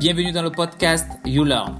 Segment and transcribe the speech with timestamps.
[0.00, 1.74] Bienvenue dans le podcast You Learn.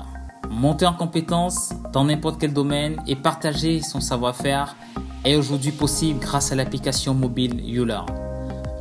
[0.50, 4.76] Monter en compétences dans n'importe quel domaine et partager son savoir-faire
[5.24, 8.04] est aujourd'hui possible grâce à l'application mobile You Learn.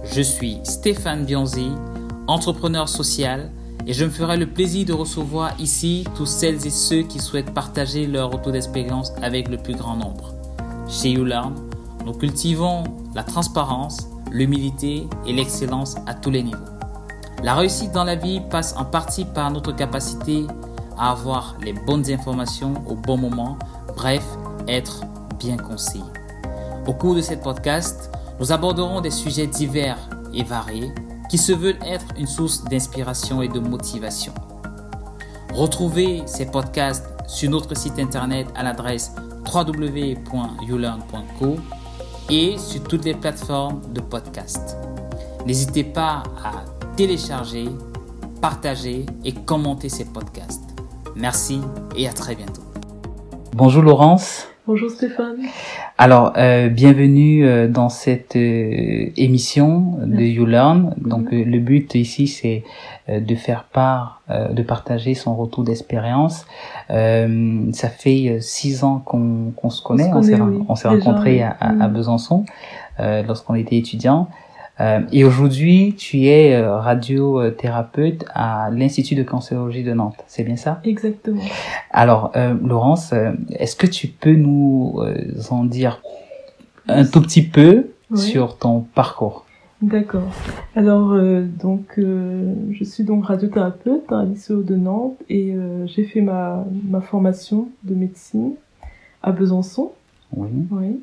[0.04, 1.70] Je suis Stéphane Bianzi,
[2.28, 3.50] entrepreneur social
[3.88, 7.54] et je me ferai le plaisir de recevoir ici tous celles et ceux qui souhaitent
[7.54, 10.36] partager leur retour d'expérience avec le plus grand nombre.
[10.90, 11.56] Chez YouLearn,
[12.06, 12.84] nous cultivons
[13.16, 16.79] la transparence, l'humilité et l'excellence à tous les niveaux.
[17.42, 20.46] La réussite dans la vie passe en partie par notre capacité
[20.98, 23.58] à avoir les bonnes informations au bon moment,
[23.96, 24.26] bref,
[24.68, 25.04] être
[25.40, 26.04] bien conseillé.
[26.86, 29.98] Au cours de ce podcast, nous aborderons des sujets divers
[30.34, 30.92] et variés
[31.30, 34.34] qui se veulent être une source d'inspiration et de motivation.
[35.54, 39.14] Retrouvez ces podcasts sur notre site internet à l'adresse
[39.54, 41.56] www.youlearn.co
[42.30, 44.76] et sur toutes les plateformes de podcast.
[45.46, 47.70] N'hésitez pas à télécharger,
[48.42, 50.76] partager et commenter ces podcasts.
[51.16, 51.62] Merci
[51.96, 52.62] et à très bientôt.
[53.56, 54.50] Bonjour Laurence.
[54.68, 55.38] Bonjour Stéphane.
[55.98, 60.94] Alors, euh, bienvenue euh, dans cette euh, émission de You Learn.
[60.98, 62.66] Donc, le but ici, c'est
[63.08, 66.46] de faire part, de partager son retour d'expérience.
[66.90, 70.12] ça fait six ans qu'on se connaît.
[70.14, 71.94] On, s'est rencontrés à, à, mm.
[71.94, 72.44] Besançon
[73.00, 74.28] lorsqu'on était étudiant.
[74.80, 80.24] Euh, et aujourd'hui, tu es euh, radiothérapeute à l'Institut de cancérologie de Nantes.
[80.28, 80.80] C'est bien ça?
[80.86, 81.42] Exactement.
[81.92, 83.14] Alors, euh, Laurence,
[83.52, 85.00] est-ce que tu peux nous
[85.50, 86.02] en dire
[86.88, 89.46] un tout petit peu sur ton parcours?
[89.82, 90.28] D'accord.
[90.76, 91.18] Alors,
[91.62, 97.70] donc, je suis donc radiothérapeute à l'ICO de Nantes et j'ai fait ma, ma formation
[97.84, 98.54] de médecine
[99.24, 99.92] à Besançon.
[100.36, 100.50] Oui.
[100.72, 101.00] Oui.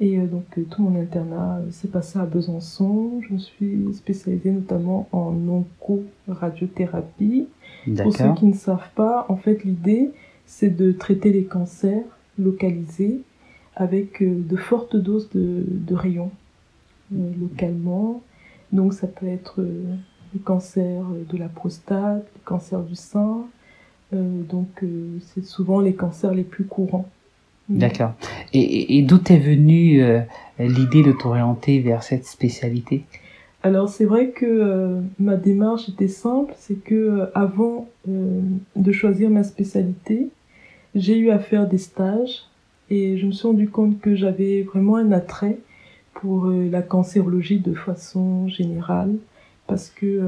[0.00, 3.20] Et euh, donc euh, tout mon internat euh, s'est passé à Besançon.
[3.28, 7.46] Je me suis spécialisée notamment en onco-radiothérapie.
[8.02, 10.10] Pour ceux qui ne savent pas, en fait l'idée
[10.46, 12.04] c'est de traiter les cancers
[12.38, 13.20] localisés
[13.76, 16.32] avec de fortes doses de, de rayons
[17.12, 18.20] localement.
[18.72, 23.46] Donc ça peut être le cancer de la prostate, le cancer du sein.
[24.12, 24.84] donc
[25.20, 27.08] c'est souvent les cancers les plus courants.
[27.70, 28.14] D'accord.
[28.52, 30.20] Et, et d'où est venue euh,
[30.58, 33.04] l'idée de t'orienter vers cette spécialité?
[33.62, 39.30] Alors c'est vrai que euh, ma démarche était simple, c'est que euh, avant de choisir
[39.30, 40.28] ma spécialité,
[40.96, 42.42] j'ai eu à faire des stages
[42.90, 45.58] et je me suis rendu compte que j'avais vraiment un attrait
[46.14, 49.14] pour la cancérologie de façon générale
[49.68, 50.20] parce que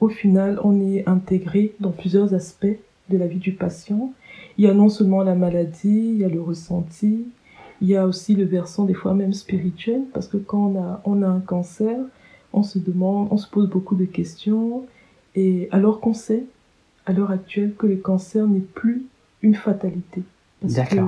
[0.00, 2.66] au final on est intégré dans plusieurs aspects
[3.10, 4.12] de la vie du patient
[4.58, 7.26] il y a non seulement la maladie, il y a le ressenti,
[7.80, 11.02] il y a aussi le versant des fois même spirituel, parce que quand on a,
[11.04, 11.98] on a un cancer,
[12.52, 14.84] on se demande, on se pose beaucoup de questions,
[15.34, 16.44] et alors qu'on sait,
[17.06, 19.06] à l'heure actuelle, que le cancer n'est plus
[19.42, 20.22] une fatalité.
[20.60, 21.00] Parce que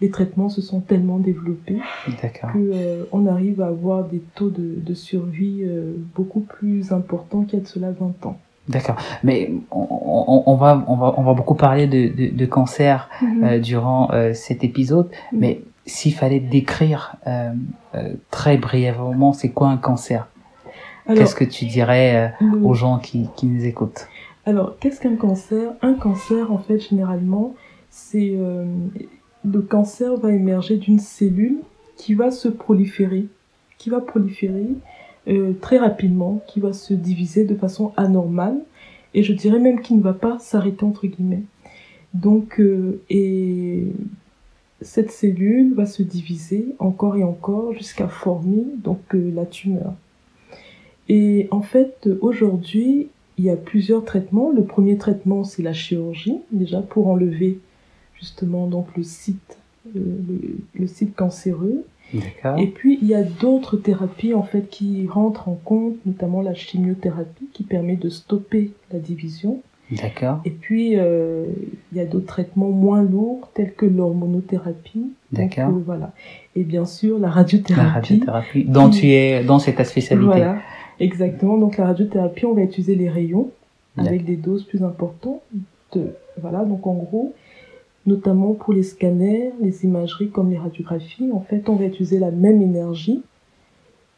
[0.00, 1.78] les traitements se sont tellement développés
[2.22, 7.42] que euh, on arrive à avoir des taux de, de survie euh, beaucoup plus importants
[7.42, 8.40] qu'il y a de cela 20 ans.
[8.68, 8.96] D'accord.
[9.24, 13.44] Mais on, on, va, on, va, on va beaucoup parler de, de, de cancer mhm.
[13.44, 15.38] euh, durant euh, cet épisode, mhm.
[15.38, 17.52] mais s'il fallait décrire euh,
[18.30, 20.28] très brièvement, c'est quoi un cancer?
[21.06, 24.06] Qu'est-ce que tu dirais euh, aux gens qui, qui nous écoutent?
[24.44, 25.72] Alors, qu'est-ce qu'un cancer?
[25.80, 27.54] Un cancer, en fait, généralement,
[27.88, 28.36] c'est
[29.44, 31.60] le cancer va émerger d'une cellule
[31.96, 33.26] qui va se proliférer,
[33.78, 34.68] qui va proliférer
[35.28, 38.58] euh, très rapidement, qui va se diviser de façon anormale,
[39.12, 41.42] et je dirais même qu'il ne va pas s'arrêter entre guillemets.
[42.14, 43.84] Donc, euh, et
[44.80, 49.92] cette cellule va se diviser encore et encore jusqu'à former donc euh, la tumeur.
[51.10, 54.50] Et en fait, aujourd'hui, il y a plusieurs traitements.
[54.50, 57.58] Le premier traitement, c'est la chirurgie, déjà pour enlever
[58.14, 59.58] justement donc le site,
[59.94, 61.84] le site cancéreux.
[62.14, 66.54] Et puis il y a d'autres thérapies en fait qui rentrent en compte, notamment la
[66.54, 69.60] chimiothérapie qui permet de stopper la division.
[69.90, 70.40] D'accord.
[70.44, 71.46] Et puis euh,
[71.92, 75.12] il y a d'autres traitements moins lourds tels que l'hormonothérapie.
[75.32, 75.70] D'accord.
[75.70, 76.12] Euh, voilà.
[76.56, 77.86] Et bien sûr la radiothérapie.
[77.86, 80.26] La radiothérapie dont tu es dans cette spécialité.
[80.26, 80.58] Voilà.
[81.00, 81.58] Exactement.
[81.58, 83.50] Donc la radiothérapie, on va utiliser les rayons
[83.96, 85.40] avec des doses plus importantes.
[85.92, 86.64] De, voilà.
[86.64, 87.34] Donc en gros,
[88.08, 91.30] notamment pour les scanners, les imageries comme les radiographies.
[91.32, 93.22] En fait, on va utiliser la même énergie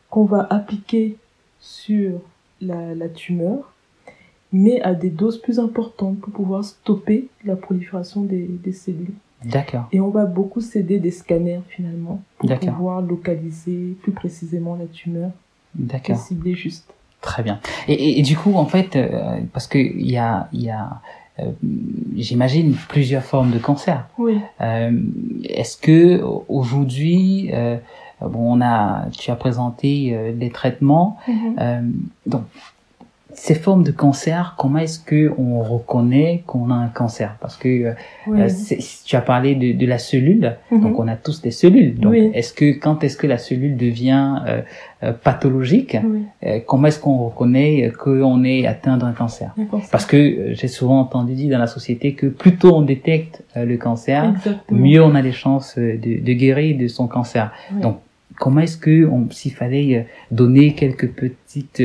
[0.09, 1.17] qu'on va appliquer
[1.61, 2.21] sur
[2.61, 3.73] la, tumeur,
[4.53, 9.15] mais à des doses plus importantes pour pouvoir stopper la prolifération des, cellules.
[9.45, 9.89] D'accord.
[9.93, 15.31] Et on va beaucoup s'aider des scanners finalement pour pouvoir localiser plus précisément la tumeur.
[15.75, 16.17] D'accord.
[16.17, 16.93] cibler juste.
[17.21, 17.61] Très bien.
[17.87, 21.01] Et, et, du coup, en fait, euh, parce que il y a, il y a
[22.17, 24.07] j'imagine plusieurs formes de cancer.
[24.19, 24.39] Oui.
[24.61, 24.91] Euh,
[25.45, 27.77] Est-ce que aujourd'hui, euh,
[28.21, 31.93] bon, on a, tu as présenté des traitements, Mhm.
[32.27, 32.43] donc
[33.35, 37.37] ces formes de cancer, comment est-ce que on reconnaît qu'on a un cancer?
[37.41, 37.93] Parce que euh,
[38.27, 38.41] Oui.
[38.41, 38.49] euh,
[39.05, 40.81] tu as parlé de, de la cellule, Mhm.
[40.83, 41.95] donc on a tous des cellules.
[41.99, 42.31] Donc Oui.
[42.35, 44.63] est-ce que quand est-ce que la cellule devient euh,
[45.03, 46.23] euh, pathologique Oui.
[46.45, 49.55] euh, Comment est-ce qu'on reconnaît qu'on est atteint d'un cancer?
[49.91, 53.77] Parce que j'ai souvent entendu dire dans la société que plus tôt on détecte le
[53.77, 54.81] cancer, Exactement.
[54.81, 57.53] mieux on a les chances de, de guérir de son cancer.
[57.83, 57.99] Donc,
[58.39, 61.83] comment est-ce que, s'il fallait donner quelques petites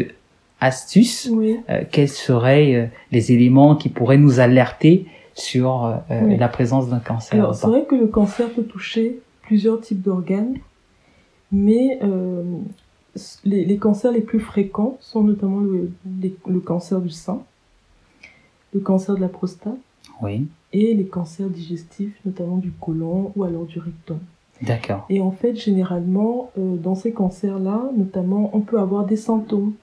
[0.62, 1.58] astuces, Oui.
[1.70, 6.38] euh, quels seraient euh, les éléments qui pourraient nous alerter sur euh, Oui.
[6.38, 10.56] la présence d'un cancer Alors, c'est vrai que le cancer peut toucher plusieurs types d'organes,
[11.52, 12.00] mais
[13.46, 15.92] les, les cancers les plus fréquents sont notamment le,
[16.22, 17.42] les- le cancer du sein,
[18.74, 19.78] le cancer de la prostate
[20.22, 24.20] Oui, et les cancers digestifs, notamment du côlon ou alors du rectum.
[24.62, 25.06] d'accord.
[25.10, 29.74] Et en fait, généralement, dans ces cancers-là, notamment, on peut avoir des symptômes.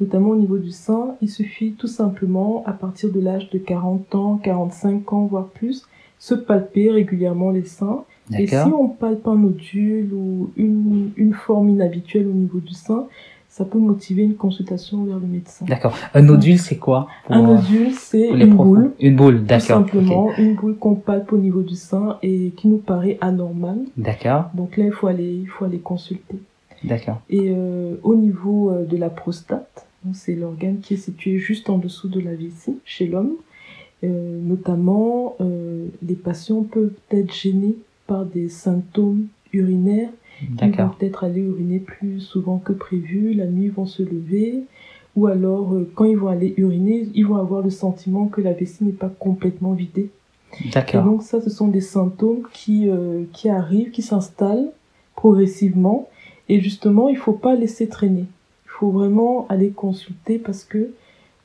[0.00, 4.14] Notamment au niveau du sein, il suffit tout simplement, à partir de l'âge de 40
[4.14, 5.86] ans, 45 ans, voire plus,
[6.18, 8.04] se palper régulièrement les seins.
[8.36, 13.06] Et si on palpe un nodule ou une, une forme inhabituelle au niveau du sein,
[13.48, 15.64] ça peut motiver une consultation vers le médecin.
[15.66, 15.94] D'accord.
[16.12, 19.80] Un nodule, c'est quoi Un euh, nodule, c'est les une boule, Une boule, tout d'accord.
[19.80, 19.86] ok.
[19.92, 23.78] simplement, une boule qu'on palpe au niveau du sein et qui nous paraît anormale.
[23.96, 26.36] D'accord, Donc là, il faut aller, il faut aller consulter.
[26.84, 27.22] d'accord.
[27.30, 31.78] Et euh, au niveau euh, de la prostate, c'est l'organe qui est situé juste en
[31.78, 33.36] dessous de la vessie chez l'homme.
[34.04, 37.76] Euh, notamment, euh, les patients peuvent être gênés
[38.06, 40.10] par des symptômes urinaires.
[40.42, 44.64] Ils vont peut-être aller uriner plus souvent que prévu, la nuit ils vont se lever,
[45.16, 48.52] ou alors euh, quand ils vont aller uriner, ils vont avoir le sentiment que la
[48.52, 50.10] vessie n'est pas complètement vidée.
[50.62, 52.88] Et donc ça, ce sont des symptômes qui,
[53.32, 54.70] qui arrivent, qui s'installent
[55.16, 56.08] progressivement.
[56.48, 58.26] Et justement, il faut pas laisser traîner.
[58.78, 60.90] Faut vraiment aller consulter parce que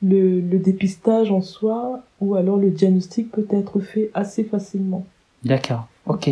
[0.02, 5.06] le, le dépistage en soi ou alors le diagnostic peut être fait assez facilement.
[5.44, 5.86] D'accord.
[6.06, 6.30] Ok.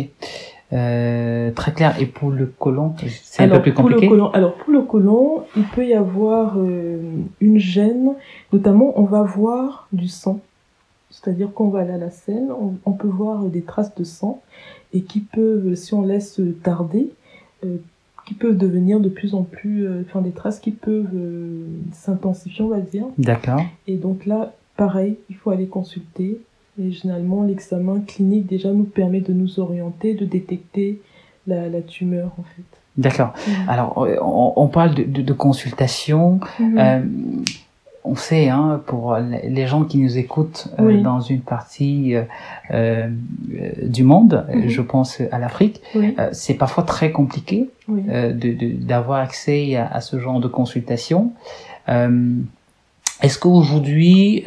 [0.73, 1.99] Euh, très clair.
[1.99, 2.93] Et pour le côlon,
[3.23, 4.07] c'est un peu plus pour le compliqué?
[4.09, 6.97] côlon, alors pour le côlon, il peut y avoir euh,
[7.41, 8.13] une gêne,
[8.53, 10.39] notamment on va voir du sang.
[11.09, 14.41] C'est-à-dire qu'on va aller à la scène, on, on peut voir des traces de sang
[14.93, 17.09] et qui peuvent, si on laisse tarder,
[17.65, 17.77] euh,
[18.25, 21.63] qui peuvent devenir de plus en plus, euh, enfin des traces qui peuvent euh,
[21.93, 23.05] s'intensifier, on va dire.
[23.17, 23.61] D'accord.
[23.87, 26.39] Et donc là, pareil, il faut aller consulter.
[26.81, 31.01] Et généralement, l'examen clinique déjà nous permet de nous orienter, de détecter
[31.47, 32.63] la, la tumeur en fait.
[32.97, 33.33] D'accord.
[33.47, 33.69] Mhm.
[33.69, 36.39] Alors, euh, on, on parle de, de, de consultation.
[36.59, 37.01] Euh,
[38.03, 41.01] on sait, hein, pour les gens qui nous écoutent euh, Oui.
[41.03, 42.23] dans une partie euh,
[42.71, 43.09] euh,
[43.83, 44.67] du monde, Mhm.
[44.69, 48.01] je pense à l'Afrique, oui, euh, c'est parfois très compliqué oui.
[48.03, 51.31] de- de- d'avoir accès à, à ce genre de consultation.
[51.87, 54.43] Est-ce qu'aujourd'hui,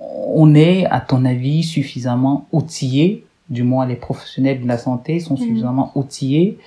[0.00, 5.34] on est, à ton avis, suffisamment outillé, du moins les professionnels de la santé sont
[5.34, 5.40] Mhm.
[5.46, 6.58] suffisamment outillés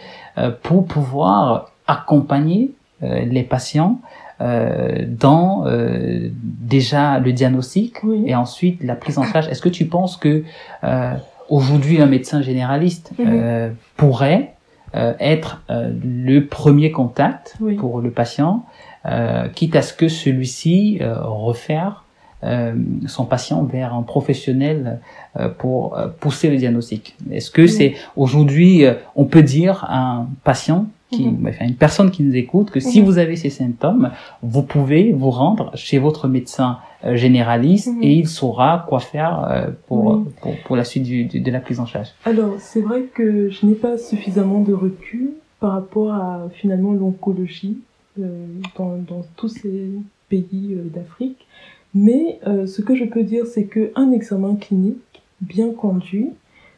[0.64, 2.72] pour pouvoir accompagner
[3.02, 4.00] les patients
[4.42, 8.24] euh, dans euh, déjà le diagnostic Oui.
[8.26, 9.48] et ensuite la prise en charge.
[9.50, 10.44] Est-ce que tu penses que
[10.84, 11.14] euh,
[11.50, 13.28] aujourd'hui un médecin généraliste Mhm.
[13.30, 14.54] euh, pourrait
[14.96, 17.76] euh, être euh, le premier contact Oui.
[17.76, 18.66] pour le patient,
[19.06, 22.04] euh, quitte à ce que celui-ci euh, refaire
[22.44, 22.74] euh,
[23.06, 25.00] son patient vers un professionnel
[25.40, 27.16] euh, pour euh, pousser le diagnostic?
[27.32, 27.70] Est-ce que Oui.
[27.70, 31.48] c'est aujourd'hui, euh, on peut dire à un patient qui, Mhm.
[31.48, 33.06] enfin, une personne qui nous écoute, que si Mhm.
[33.06, 38.04] vous avez ces symptômes, vous pouvez vous rendre chez votre médecin euh, généraliste Mhm.
[38.04, 40.24] et il saura quoi faire euh, pour, Oui.
[40.42, 42.10] pour, pour la suite du, du- de la prise en charge.
[42.26, 47.78] Alors, c'est vrai que je n'ai pas suffisamment de recul par rapport à finalement l'oncologie
[48.20, 48.46] euh,
[48.78, 49.90] dans, dans tous ces
[50.30, 51.46] pays euh, d'Afrique.
[51.94, 54.98] Mais euh, ce que je peux dire, c'est qu'un examen clinique
[55.42, 56.30] bien conduit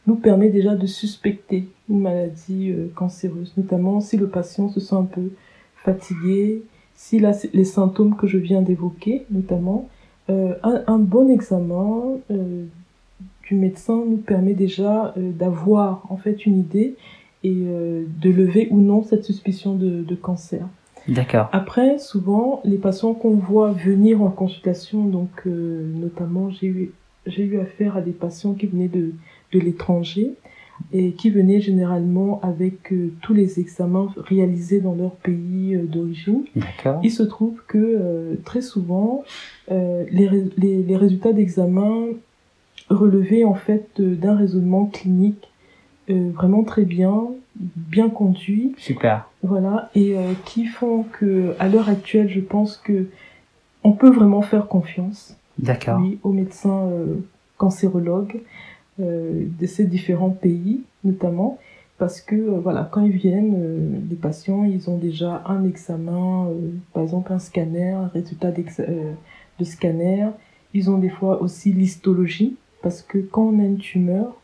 [0.07, 4.95] nous permet déjà de suspecter une maladie euh, cancéreuse, notamment si le patient se sent
[4.95, 5.29] un peu
[5.83, 6.63] fatigué,
[6.95, 9.89] s'il a les symptômes que je viens d'évoquer, notamment.
[10.29, 12.63] Euh, un, un bon examen euh,
[13.45, 16.95] du médecin nous permet déjà euh, d'avoir en fait une idée
[17.43, 20.65] et de lever ou non cette suspicion de, de cancer.
[21.09, 21.49] D'accord.
[21.51, 26.93] Après, souvent, les patients qu'on voit venir en consultation, donc notamment j'ai eu
[27.25, 29.11] j'ai eu affaire à des patients qui venaient de,
[29.51, 30.35] de l'étranger.
[30.91, 36.43] Et qui venaient généralement avec euh, tous les examens réalisés dans leur pays euh, d'origine.
[37.03, 39.23] Il se trouve que euh, très souvent,
[39.69, 42.07] les, les, les, résultats d'examen
[42.89, 45.49] relevaient en fait d'un raisonnement clinique
[46.09, 48.73] vraiment très bien, bien conduit.
[48.77, 49.29] Super.
[49.41, 50.15] Voilà, et
[50.45, 53.07] qui font que, à l'heure actuelle, je pense que
[53.83, 55.37] on peut vraiment faire confiance.
[55.57, 55.99] D'accord.
[56.01, 56.89] Oui, aux médecins
[57.57, 58.39] cancérologues euh,
[58.99, 61.57] de ces différents pays, notamment
[61.97, 66.49] parce que euh, voilà, quand ils viennent, euh, les patients, ils ont déjà un examen,
[66.93, 70.27] par exemple un scanner, un résultat de scanner.
[70.73, 74.35] Ils ont des fois aussi l'histologie, parce que quand on a une tumeur,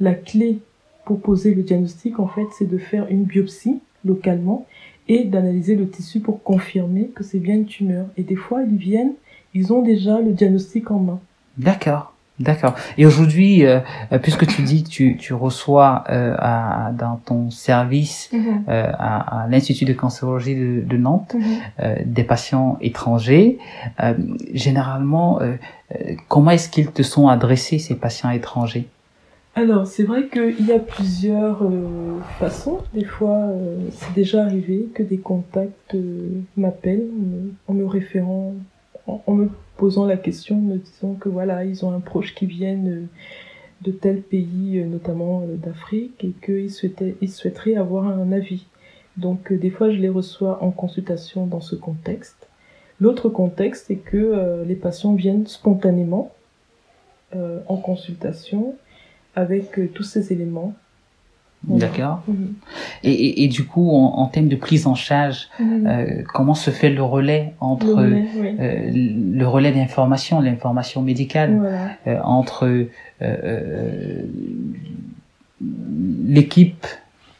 [0.00, 0.58] la clé
[1.04, 4.66] pour poser le diagnostic, en fait, c'est de faire une biopsie localement
[5.08, 8.06] et d'analyser le tissu pour confirmer que c'est bien une tumeur.
[8.16, 9.14] Et des fois, ils viennent,
[9.54, 11.20] ils ont déjà le diagnostic en main.
[11.58, 12.14] D'accord.
[12.40, 12.74] D'accord.
[12.96, 13.80] Et aujourd'hui, euh,
[14.22, 18.64] puisque tu dis que tu, tu reçois euh, à, dans ton service mhm.
[18.68, 21.42] euh, à, à l'Institut de cancérologie de, de Nantes mhm.
[21.80, 23.58] euh, des patients étrangers,
[24.52, 25.40] généralement,
[26.28, 28.88] comment est-ce qu'ils te sont adressés, ces patients étrangers?
[29.54, 31.62] Alors, c'est vrai qu'il y a plusieurs
[32.38, 32.78] façons.
[32.94, 33.48] Des fois,
[33.92, 35.96] c'est déjà arrivé que des contacts
[36.56, 37.08] m'appellent
[37.68, 38.54] en me référant,
[39.06, 42.76] en me posant la question, me disant que voilà, ils ont un proche qui vient
[43.82, 48.66] de tel pays, euh, notamment euh, d'Afrique, et qu'ils souhaitaient, ils souhaiteraient avoir un avis.
[49.16, 52.48] Donc euh, des fois, je les reçois en consultation dans ce contexte.
[53.00, 56.30] L'autre contexte est que les patients viennent spontanément
[57.34, 58.76] en consultation
[59.34, 60.74] avec tous ces éléments
[61.64, 62.22] D'accord.
[62.26, 62.54] Mhm.
[63.04, 65.86] Et, et, du coup, en, en termes de prise en charge, mhm.
[65.86, 68.26] euh, comment se fait le relais entre le relais,
[68.60, 72.86] euh, le relais d'information, l'information médicale euh, entre
[76.28, 76.86] l'équipe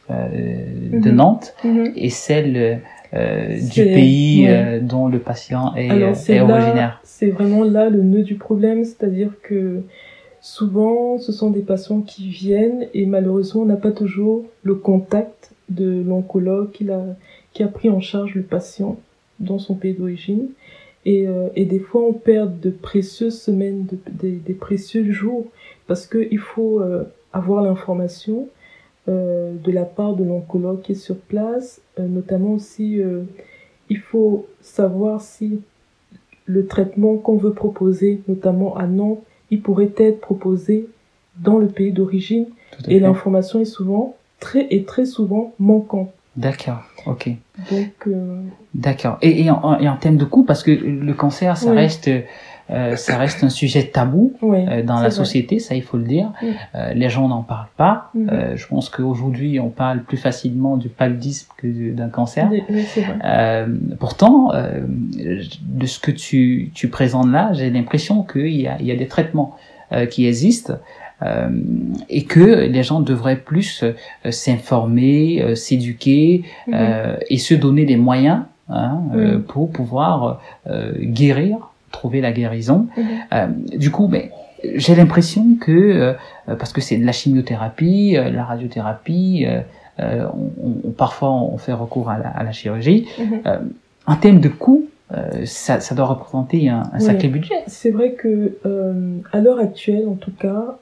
[0.09, 1.11] de.
[1.11, 1.55] Nantes
[1.97, 2.81] et celle
[3.13, 4.49] du pays
[4.83, 9.83] dont le patient est, est originaire C'est vraiment là le nœud du problème, c'est-à-dire que
[10.43, 15.53] Souvent, ce sont des patients qui viennent et malheureusement, on n'a pas toujours le contact
[15.69, 18.99] de l'oncologue qui a, pris en charge le patient
[19.39, 20.49] dans son pays d'origine.
[21.05, 25.47] Et, euh, et, des fois, on perd de précieuses semaines, de, des, précieux jours,
[25.87, 28.49] parce qu'il faut euh, avoir l'information
[29.09, 31.81] euh, de la part de l'oncologue qui est sur place.
[32.01, 33.01] Euh, notamment aussi,
[33.89, 35.61] il faut savoir si
[36.47, 39.23] le traitement qu'on veut proposer, notamment à Nantes,
[39.53, 40.89] il pourrait être proposé
[41.37, 42.47] dans le pays d'origine
[42.89, 46.11] et l'information est souvent très et très souvent manquante.
[46.37, 47.29] D'accord, ok.
[47.71, 47.93] Donc.
[48.07, 48.41] Euh...
[48.75, 49.19] D'accord.
[49.21, 52.11] Et, et, en, et en termes de coût, parce que le cancer, ça reste
[52.71, 56.33] euh, ça reste un sujet tabou euh, dans la société, ça il faut le dire.
[56.75, 58.11] Euh, les gens n'en parlent pas.
[58.17, 62.51] Euh, je pense qu'aujourd'hui on parle plus facilement du paludisme que d'un cancer.
[63.25, 63.67] Euh,
[63.99, 68.93] pourtant, de ce que tu, tu présentes là, j'ai l'impression qu'il y a, il y
[68.93, 69.57] a des traitements
[70.11, 70.75] qui existent.
[71.23, 71.51] Euh,
[72.09, 73.85] et que les gens devraient plus
[74.29, 77.17] s'informer, s'éduquer mhm.
[77.31, 79.03] et se donner des moyens hein,
[79.47, 80.41] pour pouvoir
[80.99, 82.89] guérir trouver la guérison.
[82.97, 83.05] Mhm.
[83.33, 83.47] Euh,
[83.77, 84.29] du coup, ben,
[84.75, 86.15] j'ai l'impression que, euh,
[86.47, 89.47] parce que c'est de la chimiothérapie, euh, la radiothérapie,
[89.99, 93.07] on, parfois on fait recours à la, chirurgie.
[93.19, 93.71] Mhm.
[94.07, 94.89] en termes de coûts,
[95.45, 97.55] ça, ça, doit représenter un, sacré budget.
[97.69, 98.57] C'est vrai que
[99.33, 100.79] à l'heure actuelle, en tout cas,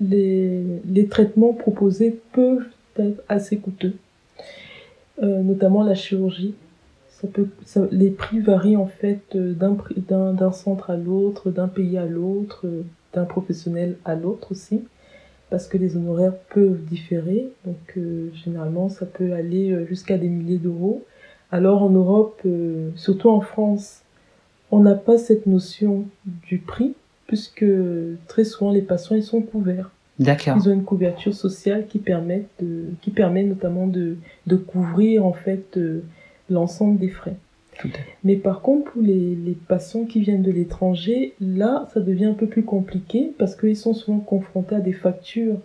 [0.00, 2.68] les, les traitements proposés peuvent
[2.98, 3.96] être assez coûteux,
[5.20, 6.54] notamment la chirurgie
[7.20, 7.48] ça peut,
[7.90, 12.66] les prix varient en fait euh, d'un, d'un, centre à l'autre, d'un pays à l'autre,
[12.66, 14.82] euh, d'un professionnel à l'autre aussi,
[15.50, 17.48] parce que les honoraires peuvent différer.
[17.64, 21.04] Donc euh, généralement, ça peut aller jusqu'à des milliers d'euros.
[21.50, 22.42] Alors en Europe,
[22.94, 24.02] surtout en France,
[24.70, 26.94] on n'a pas cette notion du prix,
[27.26, 27.64] puisque
[28.28, 29.90] très souvent les patients ils sont couverts.
[30.18, 30.58] D'accord.
[30.58, 35.32] Ils ont une couverture sociale qui permet de, qui permet notamment de, de couvrir en
[35.32, 35.78] fait
[36.50, 37.36] l'ensemble des frais.
[38.24, 42.34] Mais par contre, pour les, les patients qui viennent de l'étranger, là, ça devient un
[42.34, 45.58] peu plus compliqué parce qu'ils sont souvent confrontés à des factures,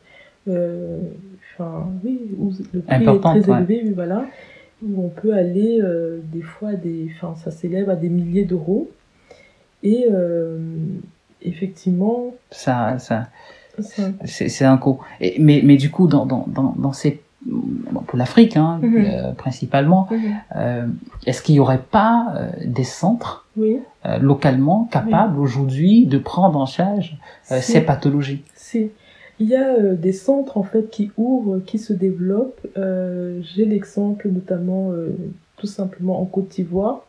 [0.47, 0.99] euh,
[1.55, 4.25] enfin, oui, où le prix est très élevé, voilà,
[4.83, 8.91] où on peut aller euh, des fois, des, enfin, ça s'élève à des milliers d'euros.
[9.81, 10.59] Et euh,
[11.41, 13.27] effectivement, ça, ça,
[14.25, 14.99] c'est un coût.
[15.19, 17.22] Et, mais, mais du coup, dans, dans, dans, dans ces
[18.07, 19.05] pour l'Afrique hein, mhm.
[19.05, 20.19] euh, principalement, mhm.
[20.55, 20.87] euh,
[21.25, 23.79] est-ce qu'il n'y aurait pas euh, des centres oui.
[24.21, 28.43] localement capables aujourd'hui de prendre en charge ces pathologies?
[28.55, 28.89] Si.
[29.39, 32.65] Il y a des centres en fait qui ouvrent, qui se développent.
[32.75, 34.91] J'ai l'exemple notamment
[35.57, 37.01] tout simplement en Côte d'Ivoire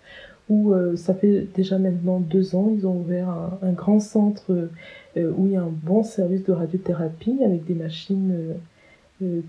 [0.50, 4.68] où ça fait déjà maintenant deux ans, ils ont ouvert un, un grand centre
[5.16, 8.54] où il y a un bon service de radiothérapie avec des machines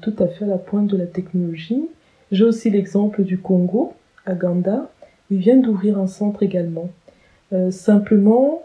[0.01, 1.87] tout à fait à la pointe de la technologie.
[2.31, 3.93] J'ai aussi l'exemple du Congo,
[4.25, 4.89] à Ganda.
[5.29, 6.89] Ils viennent d'ouvrir un centre également.
[7.53, 8.63] Euh, simplement,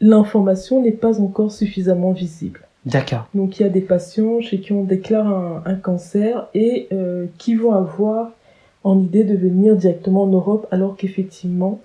[0.00, 2.60] l'information n'est pas encore suffisamment visible.
[2.86, 3.28] D'accord.
[3.34, 7.54] Donc il y a des patients chez qui on déclare un, cancer et euh, qui
[7.54, 8.30] vont avoir
[8.84, 11.80] en idée de venir directement en Europe alors qu'effectivement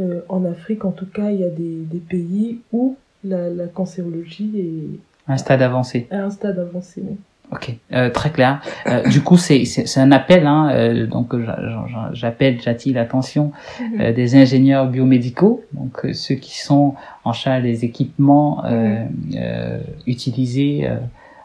[0.00, 3.66] euh, en Afrique en tout cas il y a des, des pays où la, la
[3.66, 6.08] cancérologie est un stade avancé.
[6.10, 7.02] À un stade avancé.
[7.06, 7.16] Oui.
[7.52, 8.60] Ok, euh, très clair.
[8.86, 11.34] Euh, du coup, c'est c'est un appel, hein, euh, donc
[12.12, 14.00] j'appelle, j'attire l'attention mhm.
[14.00, 19.08] euh, des ingénieurs biomédicaux, donc euh, ceux qui sont en charge des équipements mhm.
[20.06, 20.88] utilisés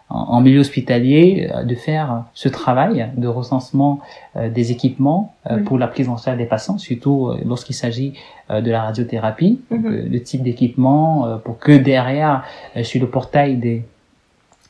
[0.09, 3.99] en, en, milieu hospitalier, de faire ce travail de recensement
[4.35, 5.33] des équipements
[5.65, 8.13] pour la prise en charge des patients, surtout lorsqu'il s'agit
[8.49, 10.07] de la radiothérapie, mhm.
[10.09, 12.45] le type d'équipement, pour que derrière,
[12.83, 13.83] sur le portail des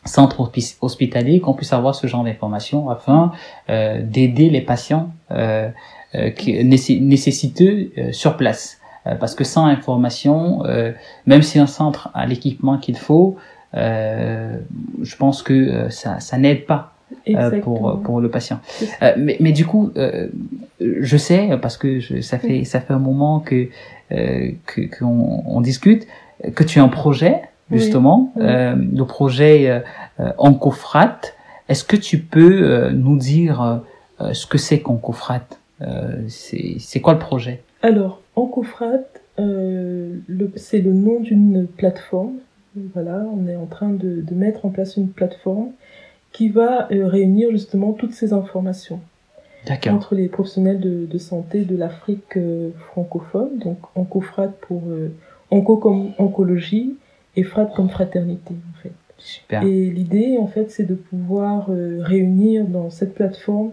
[0.05, 3.31] centre hospitalier qu'on puisse avoir ce genre d'informations afin
[3.69, 5.69] euh, d'aider les patients euh,
[6.15, 6.31] euh,
[6.63, 8.77] nécessiteux euh, sur place.
[9.07, 10.63] Euh, parce que sans information,
[11.25, 13.35] même si un centre a l'équipement qu'il faut,
[13.73, 16.93] je pense que ça, ça n'aide pas
[17.61, 18.59] pour pour le patient.
[19.17, 19.91] mais, mais du coup,
[20.79, 23.67] je sais parce que je, ça fait ça fait un moment que
[24.65, 26.07] que qu'on on discute
[26.55, 29.79] que tu as un projet justement, Euh, le projet euh,
[30.19, 31.19] euh Oncofrat.
[31.67, 33.81] Est-ce que tu peux euh, nous dire
[34.21, 35.47] euh, ce que c'est qu'Oncofrat
[36.27, 37.61] C'est quoi le projet?
[37.81, 39.05] Alors, Oncofrat,
[39.37, 42.35] c'est le nom d'une plateforme.
[42.93, 45.69] Voilà, on est en train de, de, mettre en place une plateforme
[46.33, 48.99] qui va réunir justement toutes ces informations
[49.89, 52.37] entre les professionnels de, de santé de l'Afrique
[52.91, 54.83] francophone, donc Oncofrat pour
[55.51, 56.95] onco comme oncologie,
[57.35, 58.91] et frappe comme fraternité en fait.
[59.17, 59.63] Super.
[59.63, 63.71] Et l'idée en fait c'est de pouvoir euh, réunir dans cette plateforme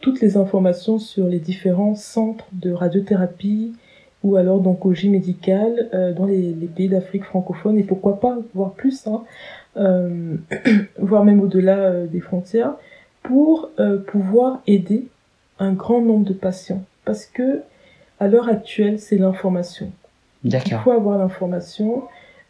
[0.00, 3.72] toutes les informations sur les différents centres de radiothérapie
[4.24, 8.72] ou alors d'oncologie médicale euh, dans les, les pays d'Afrique francophone et pourquoi pas voir
[8.72, 9.22] plus, hein,
[9.76, 10.36] euh,
[10.98, 12.72] voire même au-delà euh, des frontières,
[13.22, 13.70] pour
[14.06, 15.06] pouvoir aider
[15.58, 16.84] un grand nombre de patients.
[17.06, 17.62] Parce que
[18.20, 19.90] à l'heure actuelle, c'est l'information.
[20.44, 22.02] Il faut avoir l'information.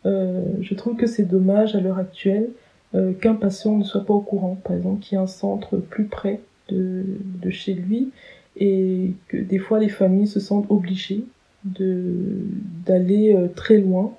[0.06, 2.50] Euh, je trouve que c'est dommage à l'heure actuelle
[2.94, 5.76] euh, qu'un patient ne soit pas au courant, par exemple, qu'il y ait un centre
[5.76, 7.04] plus près de,
[7.50, 8.10] chez lui
[8.56, 11.24] et que des fois les familles se sentent obligées
[11.64, 14.14] d'aller euh, très loin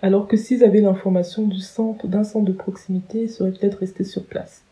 [0.00, 4.04] alors que s'ils avaient l'information du centre d'un centre de proximité ils seraient peut-être restés
[4.04, 4.62] sur place.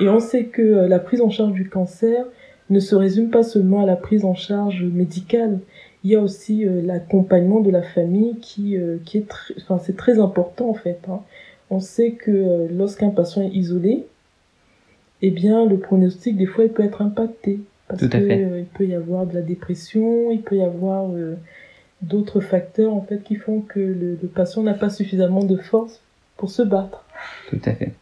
[0.00, 2.26] Et on sait que la prise en charge du cancer
[2.68, 5.60] ne se résume pas seulement à la prise en charge médicale
[6.04, 9.80] il y a aussi euh, l'accompagnement de la famille qui, euh, qui est très, enfin,
[9.82, 11.00] c'est très important en fait.
[11.10, 11.20] Hein.
[11.70, 14.06] On sait que euh, lorsqu'un patient est isolé,
[15.22, 17.60] eh bien, le pronostic, des fois, il peut être impacté.
[17.88, 18.58] Parce à fait.
[18.58, 21.08] il peut y avoir de la dépression, il peut y avoir
[22.02, 26.00] d'autres facteurs, en fait, qui font que le, le patient n'a pas suffisamment de force
[26.36, 27.04] pour se battre.
[27.48, 27.92] Tout à fait.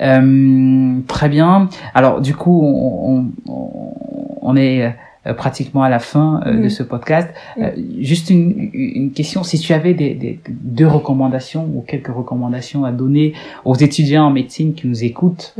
[0.00, 1.68] Euh, très bien.
[1.94, 3.94] Alors, du coup, on, on,
[4.42, 4.90] on est euh,
[5.34, 7.28] pratiquement à la fin euh, de ce podcast.
[7.58, 12.84] Euh, juste une, une, question, si tu avais des, des, deux recommandations ou quelques recommandations
[12.84, 15.54] à donner aux étudiants en médecine qui nous écoutent,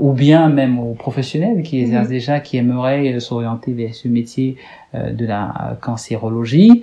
[0.00, 4.56] ou bien même aux professionnels qui exercent déjà, qui aimeraient s'orienter vers ce métier
[4.94, 6.82] de la cancérologie,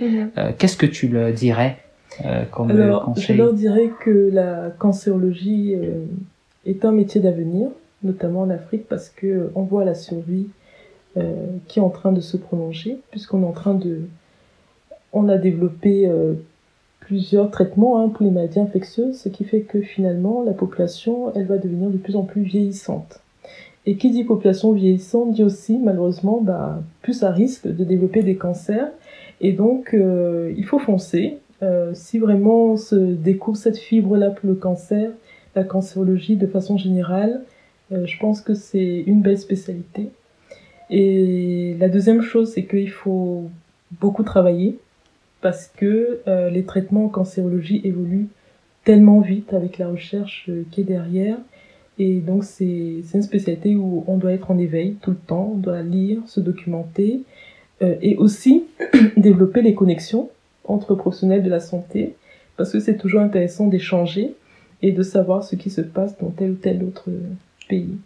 [0.58, 1.78] qu'est-ce que tu leur dirais
[2.52, 5.76] comme Alors, conseil je leur dirais que la cancérologie
[6.66, 7.70] est un métier d'avenir,
[8.04, 10.61] notamment en Afrique, parce que on voit la survie euh,
[11.68, 14.02] qui est en train de se prolonger, puisqu'on est en train de...
[15.14, 16.36] On a développé euh,
[17.02, 21.46] plusieurs traitements hein, pour les maladies infectieuses, ce qui fait que finalement, la population, elle
[21.46, 23.20] va devenir de plus en plus vieillissante.
[23.86, 28.36] Et qui dit population vieillissante dit aussi, malheureusement, bah, plus à risque de développer des
[28.36, 28.92] cancers.
[29.42, 31.40] Et donc, euh, il faut foncer.
[31.64, 35.12] Euh, si vraiment on se découvre cette fibre-là pour le cancer,
[35.56, 37.42] la cancérologie de façon générale,
[37.92, 40.10] euh, je pense que c'est une belle spécialité.
[40.92, 43.50] Et la deuxième chose, c'est qu'il faut
[44.00, 44.78] beaucoup travailler
[45.40, 48.28] parce que euh, les traitements en cancérologie évoluent
[48.84, 51.38] tellement vite avec la recherche euh, qui est derrière.
[51.98, 55.58] Et donc c'est une spécialité où on doit être en éveil tout le temps, on
[55.58, 57.22] doit lire, se documenter
[57.82, 58.66] euh, et aussi
[59.18, 60.30] développer les connexions
[60.66, 62.16] entre professionnels de la santé
[62.58, 64.34] parce que c'est toujours intéressant d'échanger
[64.82, 67.10] et de savoir ce qui se passe dans tel ou tel autre
[67.70, 67.98] pays.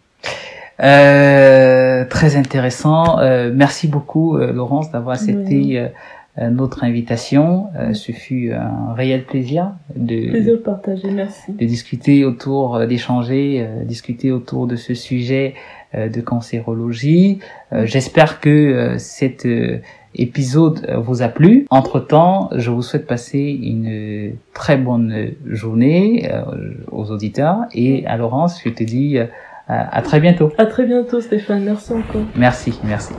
[0.82, 3.18] Euh, très intéressant.
[3.18, 7.68] Euh, merci beaucoup, euh, Laurence, d'avoir accepté euh, notre invitation.
[7.94, 11.10] ce fut un réel plaisir de, plaisir.
[11.14, 11.52] Merci.
[11.52, 15.54] De discuter autour, d'échanger, discuter autour de ce sujet
[15.94, 17.38] de cancérologie.
[17.84, 19.48] J'espère que cet
[20.14, 21.64] épisode vous a plu.
[21.70, 26.30] Entre-temps, je vous souhaite passer une très bonne journée
[26.92, 29.18] aux auditeurs et à Laurence, je te dis
[29.68, 30.52] à très bientôt.
[30.58, 32.22] À très bientôt Stéphane, merci encore.
[32.36, 33.14] Merci, merci.